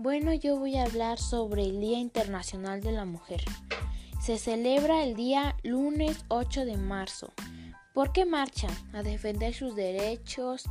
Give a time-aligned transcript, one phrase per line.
[0.00, 3.42] Bueno, yo voy a hablar sobre el Día Internacional de la Mujer.
[4.22, 7.32] Se celebra el día lunes 8 de marzo.
[7.94, 8.70] ¿Por qué marchan?
[8.92, 10.66] A defender sus derechos,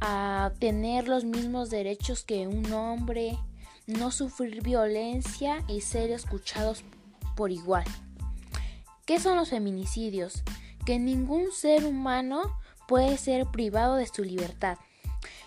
[0.00, 3.38] a tener los mismos derechos que un hombre,
[3.86, 6.82] no sufrir violencia y ser escuchados
[7.36, 7.84] por igual.
[9.04, 10.44] ¿Qué son los feminicidios?
[10.86, 12.58] Que ningún ser humano
[12.88, 14.78] puede ser privado de su libertad.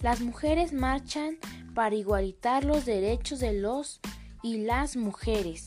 [0.00, 1.38] Las mujeres marchan
[1.74, 4.00] para igualitar los derechos de los
[4.42, 5.66] y las mujeres.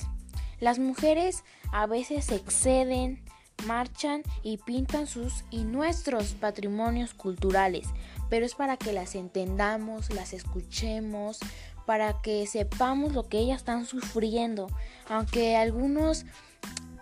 [0.59, 3.23] Las mujeres a veces exceden,
[3.65, 7.87] marchan y pintan sus y nuestros patrimonios culturales,
[8.29, 11.39] pero es para que las entendamos, las escuchemos,
[11.85, 14.67] para que sepamos lo que ellas están sufriendo,
[15.09, 16.25] aunque algunos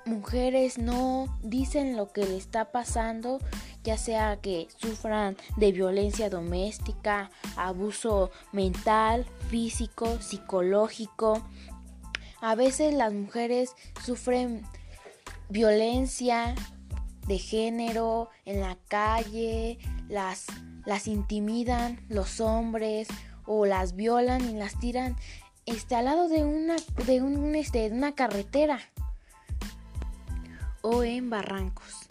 [0.05, 3.39] mujeres no dicen lo que le está pasando,
[3.87, 11.41] ya sea que sufran de violencia doméstica, abuso mental, físico, psicológico.
[12.41, 14.63] A veces las mujeres sufren
[15.47, 16.53] violencia
[17.27, 20.47] de género en la calle, las,
[20.85, 23.07] las intimidan los hombres
[23.45, 25.15] o las violan y las tiran
[25.65, 28.81] este, al lado de una, de, este, de una carretera
[30.81, 32.07] o en barrancos.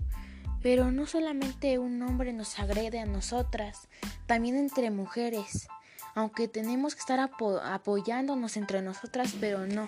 [0.67, 3.87] Pero no solamente un hombre nos agrede a nosotras,
[4.27, 5.69] también entre mujeres.
[6.17, 9.87] Aunque tenemos que estar apoyándonos entre nosotras, pero no,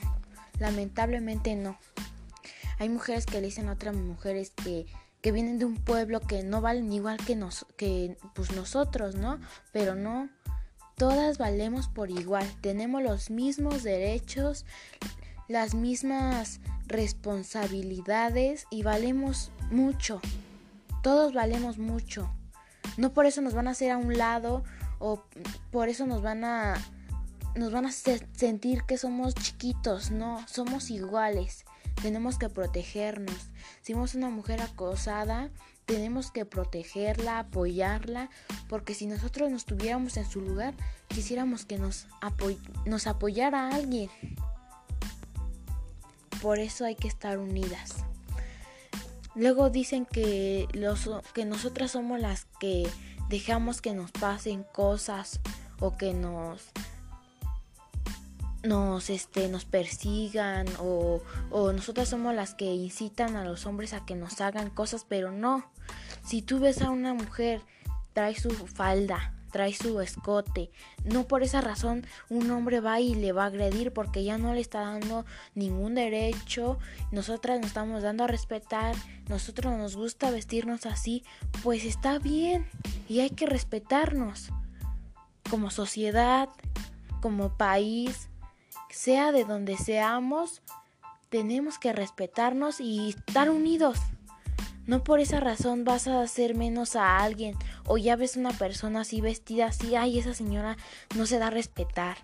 [0.60, 1.76] lamentablemente no.
[2.78, 4.86] Hay mujeres que le dicen a otras mujeres que,
[5.20, 9.40] que vienen de un pueblo que no valen igual que, nos, que pues nosotros, ¿no?
[9.72, 10.28] Pero no,
[10.96, 14.64] todas valemos por igual, tenemos los mismos derechos,
[15.48, 20.20] las mismas responsabilidades y valemos mucho.
[21.02, 22.30] Todos valemos mucho.
[22.96, 24.64] No por eso nos van a hacer a un lado
[24.98, 25.24] o
[25.70, 26.74] por eso nos van a
[27.54, 31.64] nos van a sentir que somos chiquitos, no, somos iguales.
[32.00, 33.50] Tenemos que protegernos.
[33.82, 35.50] Si somos una mujer acosada,
[35.84, 38.30] tenemos que protegerla, apoyarla,
[38.68, 40.74] porque si nosotros nos tuviéramos en su lugar,
[41.08, 42.06] quisiéramos que nos,
[42.84, 44.10] nos apoyara alguien.
[46.40, 48.04] Por eso hay que estar unidas.
[49.34, 52.88] Luego dicen que, los, que nosotras somos las que
[53.28, 55.40] dejamos que nos pasen cosas
[55.80, 56.70] o que nos
[58.64, 64.04] nos este nos persigan o, o nosotras somos las que incitan a los hombres a
[64.04, 65.70] que nos hagan cosas pero no.
[66.24, 67.62] Si tú ves a una mujer
[68.14, 70.70] trae su falda trae su escote.
[71.04, 74.54] No por esa razón un hombre va y le va a agredir porque ya no
[74.54, 76.78] le está dando ningún derecho.
[77.10, 78.94] Nosotras nos estamos dando a respetar.
[79.28, 81.24] Nosotros nos gusta vestirnos así.
[81.62, 82.66] Pues está bien
[83.08, 84.50] y hay que respetarnos.
[85.50, 86.48] Como sociedad,
[87.20, 88.28] como país,
[88.90, 90.62] sea de donde seamos,
[91.30, 93.98] tenemos que respetarnos y estar unidos.
[94.86, 97.54] No por esa razón vas a hacer menos a alguien
[97.88, 100.76] o ya ves una persona así vestida así, ay, esa señora
[101.16, 102.18] no se da a respetar.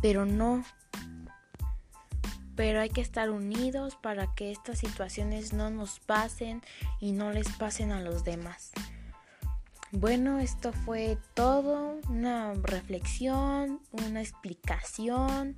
[0.00, 0.64] Pero no.
[2.54, 6.62] Pero hay que estar unidos para que estas situaciones no nos pasen
[7.00, 8.70] y no les pasen a los demás.
[9.92, 15.56] Bueno, esto fue todo, una reflexión, una explicación.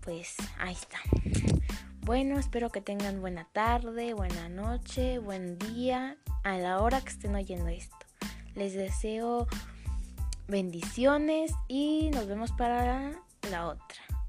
[0.00, 0.98] Pues ahí está.
[2.00, 7.36] Bueno, espero que tengan buena tarde, buena noche, buen día, a la hora que estén
[7.36, 8.09] oyendo esto.
[8.60, 9.46] Les deseo
[10.46, 13.10] bendiciones y nos vemos para
[13.50, 14.19] la otra.